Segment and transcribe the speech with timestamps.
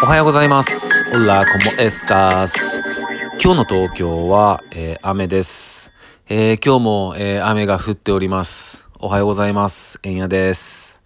[0.00, 0.70] おはようございます。
[1.16, 2.80] オラコモエスタース。
[3.42, 5.92] 今日の東京は、えー雨です。
[6.28, 8.88] えー今日も、えー雨が降っております。
[9.00, 9.98] おはようございます。
[10.04, 11.00] えんやです。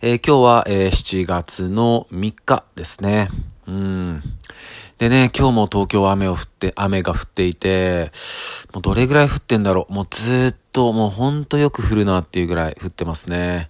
[0.00, 3.28] え今日は、えー7月の3日ですね。
[3.68, 4.22] うん。
[4.98, 8.10] でね、今日も東京は雨を降って、雨が降っていて、
[8.72, 9.92] もうどれぐらい降ってんだろう。
[9.92, 13.68] もうずっと、もうほんとよく降るなっていうぐらい降ってますね。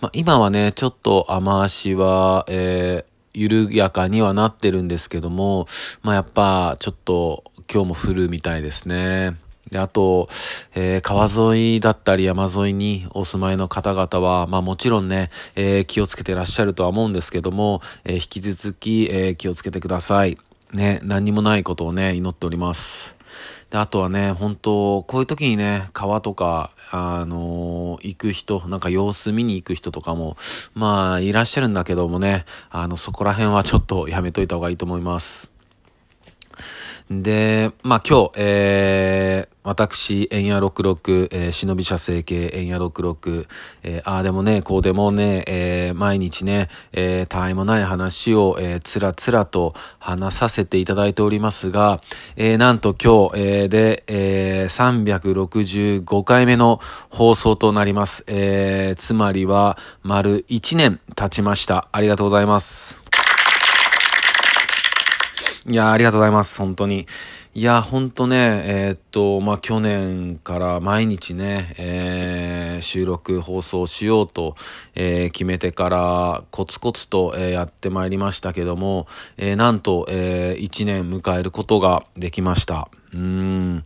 [0.00, 5.66] まあ、今はね、ちょっと雨足は、えー緩やかにはなってるんですけども、
[6.02, 9.36] まあ、やっぱ、ちょっと、今日も降るみたいですね。
[9.70, 10.28] で、あと、
[10.74, 20.38] えー川沿いだったり山沿いにお住まいの方々は、まあもちろんね、えー気をつけてらっしゃるとは思うんですけども、えー引き続き、え気をつけてください。
[20.72, 23.13] ね、何にもないことをね、祈っております。
[23.74, 30.36] で、あとはね、本当こういう時にね、川とか、あのー行く人、なんか様子見に行く人とかも、
[30.74, 35.53] まあ、いらっしゃるんだけどもね、あの、そこら辺はちょっとやめといた方がいいと思います。
[37.10, 43.46] で、まあ今日、えー、私、円谷66、えー、忍び社成系円谷66、
[43.82, 52.00] えー、ああでもね、こうでもね、えー、毎日ね、えー、たわいもない話を、えー、つらつらと話させていただいておりますが、
[52.36, 56.80] えー、なんと今日、えー、で、えー、365回目の
[57.10, 58.24] 放送となります。
[58.26, 61.88] えー、つまりは、丸1年経ちました。
[61.92, 63.03] ありがとうございます。
[65.66, 66.58] いや、ありがとうございます。
[66.58, 67.06] 本当に。
[67.54, 74.56] いやー、ほんとね、えーっと、まあ、去年から毎日ね、えー収録放送しようと、
[74.94, 79.06] えー決めてからコツコツと、えーやってまいりましたけども、
[79.38, 82.88] えーなんと、え1年迎えることができました。
[83.14, 83.84] うーん。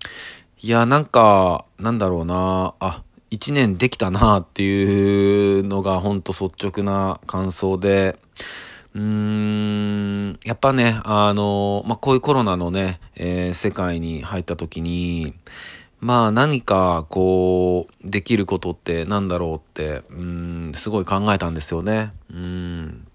[0.60, 8.18] いや、なんか、なんだろうな、あ、1年できたなっていうのがほんと率直な感想で、
[8.94, 15.34] うーん、やっぱね、あの、まあ、こういうコロナのね、えー世界に入った時に、
[16.00, 22.12] まあ何かこう、できることってなんだろうって、うん、すごい考えたんですよね。
[22.32, 23.06] うん。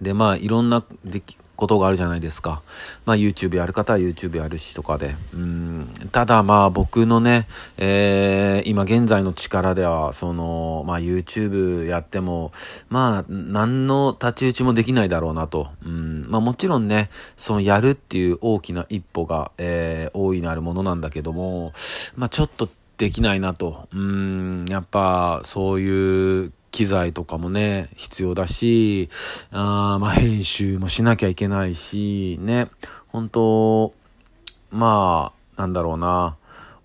[0.00, 2.62] で、まあいろんなでき、ことがあるじゃないですか。
[3.04, 5.16] まあ YouTube やる方は YouTube やるしとかで。
[5.32, 5.88] うん。
[6.12, 12.52] ただまあ僕のね、えー今現在の力では、その、まあ YouTube やっても、
[12.88, 15.68] まあ何の太刀打ちもできないだろうなと。
[15.84, 16.26] うん。
[16.28, 21.72] まあもちろんね、そのやるっていう大きな一歩が、えー大いなるものなんだけども、
[22.16, 23.88] まあちょっとできないなと。
[23.92, 24.64] うん。
[24.68, 29.08] やっぱそういう、機材とかもね、必要だし、
[29.52, 32.66] あまあ編集もしなきゃいけないし、ね、
[33.06, 33.94] 本当
[34.72, 36.34] まあ、なんだろうな、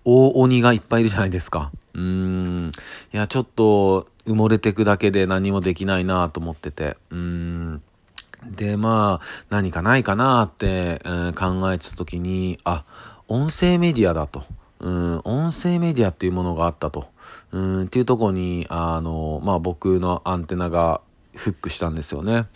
[0.04, 1.72] 大鬼がいっぱいいるじゃないですか。
[1.94, 2.70] うーん。
[3.12, 6.96] いや、ちょっと埋もれてくだけで何もできないなと思ってて。
[7.10, 7.82] うん。
[8.48, 12.84] で、まあ、何かないかなって、うん考えてた時に、あ、
[13.26, 14.44] 音声メディアだと。
[14.78, 17.08] うん、音声メディアっていうものがあったと。
[17.52, 21.00] うん、っていうところに、あの、まあ僕のアンテナが
[21.34, 22.46] フックしたんですよね。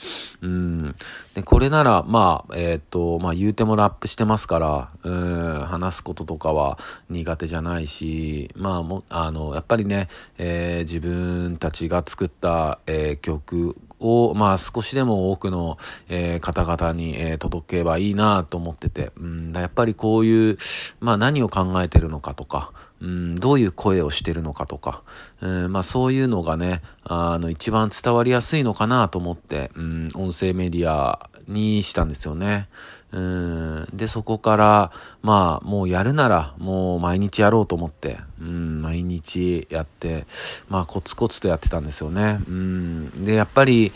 [0.43, 0.97] うん。
[1.35, 10.09] で、これなら、まあ、えっ、と、まあ言うてもラップしてますから、うん、話すこととかは苦手じゃないし、まあも、あの、やっぱりね、
[10.39, 20.59] えー自分たちが作った、えー曲を、まあ少しでも多くの、えー方々に、えー届けばいいなと思ってて、うん、やっぱりこういう、
[21.01, 22.73] まあ何を考えてるのかとか、
[23.05, 25.03] うん、どういう声をしてるのかとか、
[25.43, 32.69] うん、まあそういうのがね、あの一番伝わりやすいのかなと思って、うん、音声メディアにしたんですよね。
[33.13, 40.27] うん、で、そこから、まあもうやるならもう毎日やろうと思って、うん、毎日やって、
[40.71, 42.41] まあコツコツとやってたんですよね。
[42.49, 43.93] うん、で、やっぱり、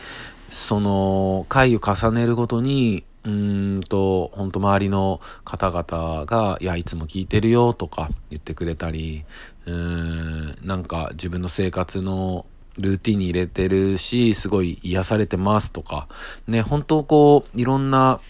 [0.50, 3.30] その、回を重ねるごとに、う
[3.78, 9.24] んと、本当周りの方々が、いや、いつも聞いてるよとか言ってくれたり、
[9.66, 12.46] うん、なんか自分の生活の
[12.78, 16.08] ルーティンに入れてるし、すごい癒されてますとか、
[16.46, 18.20] ね、本当こう、いろんな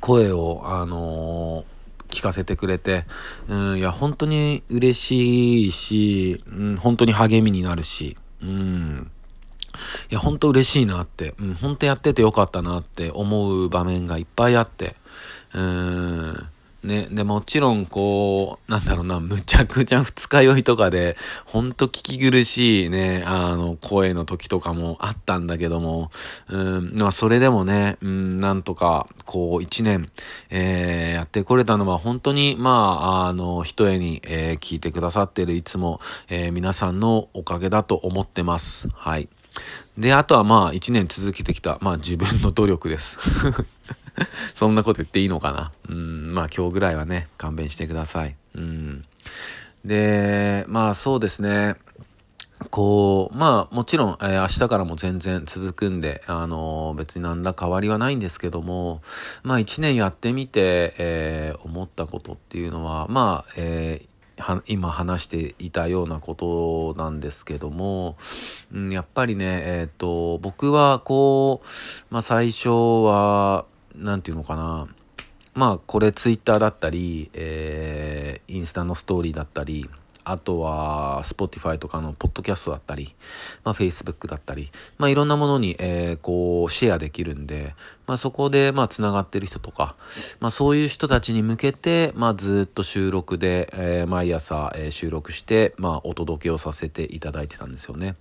[0.00, 1.78] 声を、あのー
[2.08, 3.04] 聞かせてくれて、
[3.48, 9.10] うん、いや、本当に嬉しいし、うん、本当に励みになるし、うん。
[10.10, 14.96] いや、本当嬉しいなって、うん、本当やっててよかったなって思う場面がいっぱいあって、
[15.54, 16.48] うーん。
[16.84, 26.12] ね、で、もちろん、こう、なんだろうな、むちゃくちゃ二日酔いとかで、ほんと聞き苦しいね、あの、声の時とかもあったんだけども、
[26.48, 30.08] うん、まあ、それでもね、うん、なんとか、こう、一年、
[30.50, 38.88] えー、やってこれたのは、本当に、まあ、あの、一重に、えー聞いてくださってるいつも、えー皆さんのおかげだと思ってます。
[38.94, 39.28] はい。
[39.96, 43.18] で、あとはまあ一年続けてきた、まあ自分の努力です。
[44.54, 45.72] そんなこと言っていいのかな？
[45.88, 48.36] うん、まあ今日ぐらいはね、勘弁してください。
[48.54, 49.04] うん。
[49.84, 51.76] で、まあそうですね。
[52.70, 59.00] こう、まあもちろん、えー、明日からも全然続くんで、あのー、別に何ら変わりはないんですけども、
[59.44, 64.07] まあ一年やってみて、えー、思ったことっていうのは、まあ、え
[64.66, 68.16] 今話していたようなことなんですけども、
[68.72, 71.66] うん、やっぱりね、えっ、と、僕はこう、
[72.10, 72.68] まあ最初
[73.04, 74.88] は、何て言うのかな、
[75.54, 79.90] まあこれツイッターだったり、えー、インスタのストーリーだったり、
[80.30, 83.14] あとは、Spotify とかのポッドキャストだったり、
[83.64, 87.74] まあ、Facebook だったり、まあ、いろんなものに、えー、こう、シェアできるんで、
[88.06, 89.96] まあ、そこで、まあ、繋がってる人とか、
[90.40, 98.16] まあ、そういう人たちに向けて、まあ、ずっと収録で、えー、毎朝、えー、収録して、まあ、お届けをさせていただいてたんですよね。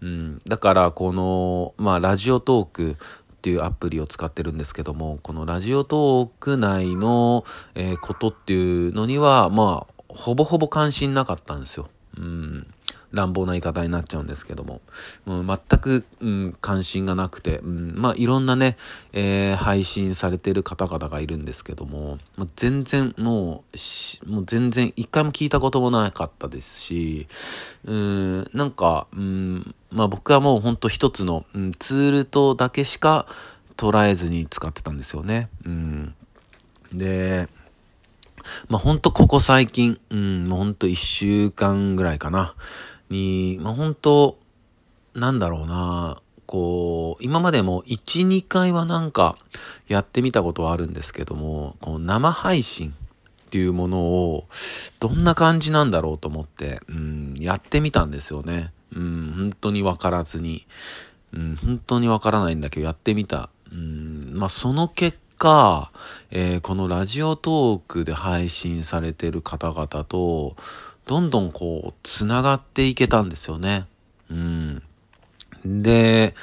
[0.00, 0.38] うん。
[0.46, 2.96] だから、この、まあ、ラジオトーク、
[3.32, 7.44] っていうアプリを使ってるんですけども、このラジオトーク内の、
[7.74, 11.88] えー、ことっていうのには、まあ、ほぼほぼ関心なかったんですよ。
[12.16, 12.66] うん。
[13.12, 14.80] 乱暴な言い方になっちゃうんですけども。
[15.26, 18.76] うん、全く、うん、関心がなくて、うん、まあいろんなね、
[19.12, 23.64] えー、配信されてる方々がいるんですけども、まあ、全然も
[24.26, 27.26] う、もう全然一回も聞いたこともなかったですし、
[27.84, 33.26] うん、なんか、うん、まあ僕はもうほんと一つの、うん、ツールとだけしか
[33.76, 35.48] 捉えずに使ってたんですよね。
[35.64, 36.14] うん。
[36.92, 37.48] で、
[38.68, 42.54] まあ、ほんとここ最近、うん、もうほんと一週間ぐらいかな、
[43.10, 44.38] に、まあ、ほんと、
[45.14, 49.36] なんだろうな、こう、今までも1、2回はなんか
[49.88, 52.94] やってみたことはあるんですけども、この生配信
[53.46, 54.46] っていうものを
[54.98, 58.72] どんな感じなんだろうと思って、うん、やってみたんですよね。
[58.94, 60.66] うん、本当にわからずに。
[61.34, 63.50] うん、本当にわからないんだけどやってみた。
[63.70, 65.90] うん、まあその結果、
[66.30, 70.54] えー、このラジオトークで配信されてる方々と、
[71.06, 73.86] どんどんこう、つながっていけたんですよね。
[74.30, 74.82] うん。
[75.64, 76.36] で、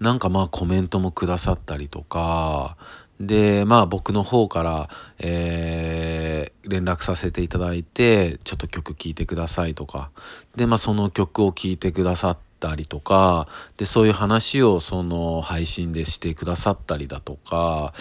[0.00, 2.78] なんかまあコメントもくださったりとか、
[3.20, 4.88] で、まあ僕の方から、
[5.18, 10.10] えー、連絡させていただいて、ちょっと曲聴いてくださいとか、
[10.54, 17.92] で、まあその曲を聴いてくださったりとか、で、そういう話をその配信でしてくださったりだとか、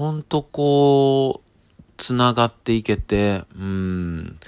[0.00, 4.38] ほんとこう、つながっていけて、うん。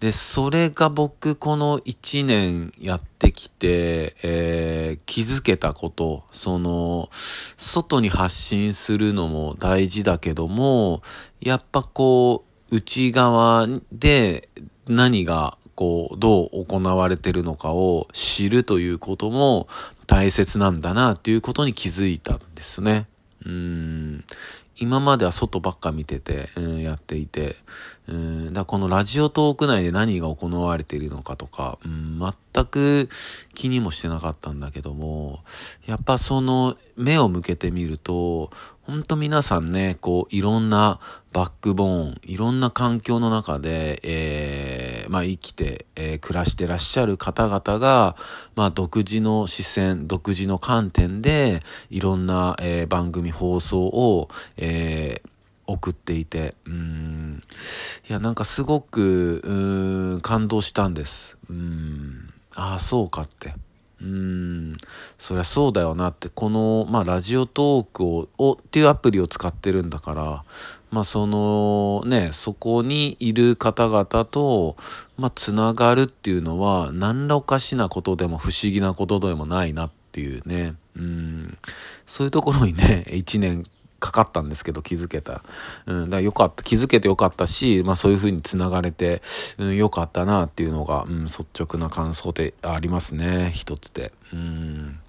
[0.00, 7.08] で、それが僕この一年やってきて、えー、気づけたこと、その、
[7.56, 11.00] 外に発信するのも大事だけども、
[11.40, 14.50] やっぱこう、内側で
[14.88, 19.68] 何がこう、どう行われてるのかを知るということも
[20.06, 23.08] 大切なんだなっていうことに気づいたんですね。
[23.46, 24.24] うん。
[24.80, 27.56] 今までは外ばっか見てて、うん、やっていて、
[28.08, 32.18] うん、だこのラジオトーク内で何が行われているのかとか、うん、
[32.54, 33.10] 全く
[33.54, 35.40] 気にもしてなかったんだけども、
[35.86, 38.50] やっぱその目を向けてみると、
[38.82, 41.00] ほんと皆さんね、こういろんな
[41.34, 48.16] バックボーン、いろんな環境の中で、えー、まあ生きて、えー、暮らしてらっしゃる方々が、
[48.56, 55.28] まあ独自の視線、独自の観点で、いろんな、えー、番組放送を、えー、
[55.68, 57.42] 送っていて、うん。
[58.08, 61.36] いや、なんかすごく、うん、感動したんです。
[61.50, 62.32] うん。
[62.54, 63.54] ああ、そうかって。
[64.00, 64.76] うん、
[65.18, 70.44] そりゃそうだよなって、この、まあ、ラジオトークを、をっていうアプリを使ってるんだから、
[70.90, 74.76] まあ、その、ね、そこにいる方々と、
[75.16, 81.58] まあ、つながるっていうのは、何らおかしなことでも不思議なことでもないなっていうね、うん、
[82.06, 83.66] そういうところにね、一年
[84.00, 85.42] かかったんですけど気づけた。
[85.86, 89.22] うん、だからよかった、気づけてよかったし、まあそういう風に繋がれて、
[89.58, 94.12] うん、よかったなっていうのが、うん、率直な感想でありますね、一つで。
[94.32, 95.00] うん。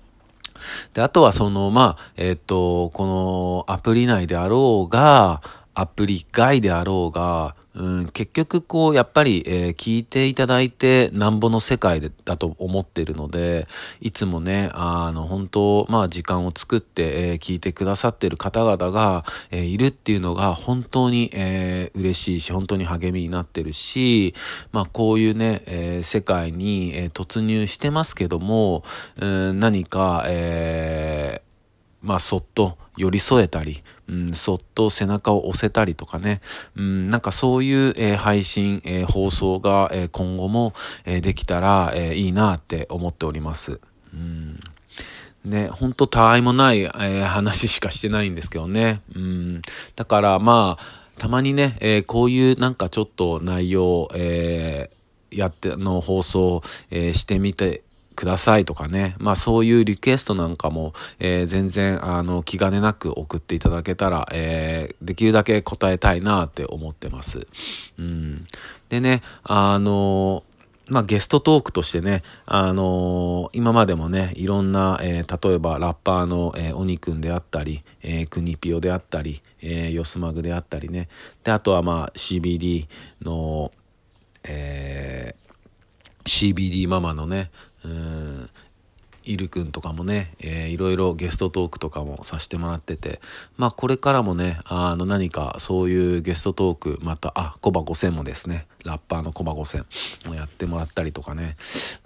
[0.94, 5.42] で、あとはその、まあ、えっ、ー、と、このアプリ内であろうが、
[5.80, 13.68] アプリ外であろうが、うん、結局こう、やっぱり、えー、聞いていただいてなんぼの世界だと思ってるので、
[14.02, 24.34] いつもね、あの、本当まあ時間を作って、えー、聞いてくださってる方々が、えー、いるっていうのが本当に、えー、嬉しいし、本当に励みになってるし、
[24.72, 28.84] まあこういうね、えー、世界に、えー、突入してますけども、
[29.22, 31.49] うん、何か、えー、
[32.02, 36.42] まあそっと寄り添えたり、うん、そっと背中を押せたりとかね、
[36.76, 40.74] うん、なんかそういう、えー、配信、えー、放送が、えー、今後も、
[41.06, 43.80] えできたら、えいいなって思っております。
[44.14, 44.60] うん
[45.46, 49.02] ね、ほんとたわいもない、えー、話しかしてないんですけどね。
[49.16, 49.62] うん。
[49.96, 50.84] だからまあ、
[51.18, 57.84] たまにね、えー、こういうなんかちょっと内容、えー、やって、の放送、えー、してみて、
[58.20, 59.16] くださいとかね。
[59.18, 67.48] まあそういうリクエストなんかも、えー、全然あの気兼ねなく送っていただけたら、えー、できるだけ答えたいなって思ってます。
[67.98, 68.46] うん。
[68.90, 70.44] でね、あの
[70.90, 81.08] まあ、ゲストトークとしてね、あのー、今までもね、いろんな、えー、例えばラッパーの、えー、鬼くんであったり、えー、クニピオであったり、えー、ヨスマグであったりね。
[81.46, 82.88] で、あとはまあ CBD
[83.22, 83.72] の、
[84.44, 85.50] えー、
[86.26, 87.52] CBD ママのね、
[87.86, 88.50] うん
[89.24, 93.20] イルくんとかもね、えー、いろいろゲストトークとかもさせてもらってて、
[93.58, 101.58] まあこれからもね、あの何かそういうゲストトーク、また、あ、コバ5000もですね、ラッパーのコバ5000もやってもらったりとかね。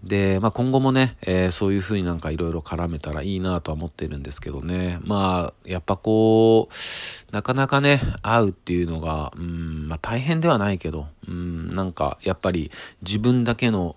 [0.03, 4.99] で、まあ今後もね、えー、そういう風になんかいろいろ絡めたらいいなとは思ってるんですけどね。
[5.01, 13.95] まあ、やっぱこう、なかなかね、会うっていうのが、うん、まあ大変ではないけど、うん、なんかやっぱり自分だけの、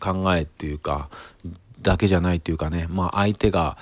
[0.00, 1.08] 考えっていうか、
[1.82, 3.78] だけじゃないというかね、まあ相手が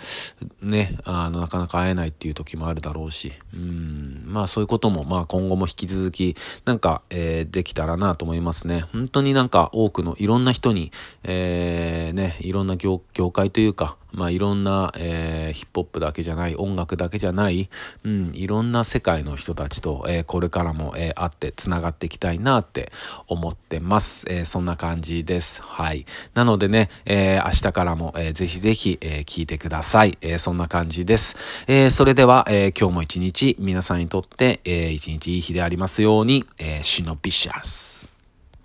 [0.62, 8.84] ね、あの、なかなか会えないっていう時もあるだろうし、うん、まあそういうことも、まあ今後も引き続き、なんか、えー、できたらなと思いますね。
[8.92, 10.92] 本当になんか多くのいろんな人に、
[11.24, 13.00] えー、ね、いろんな業
[13.32, 17.68] 界というか、まあいろんな、えー、ヒップホップだけじゃない、音楽だけじゃない、
[18.04, 22.92] うん、いろんな世界の人たちと、えー、これからも、えー、会って繋がっていきたいなって
[23.26, 24.26] 思ってます。
[24.28, 25.62] え、そんな感じです。
[25.62, 26.06] はい。
[26.34, 30.16] なのでね、え、明日からも、えー、ぜひぜひ、え、聞いてください。
[30.20, 31.36] え、そんな感じです。
[31.66, 38.07] え、それでは、え、今日も一日皆さんにとって、えー、一日いい日でありますように、えー、シノビシャス。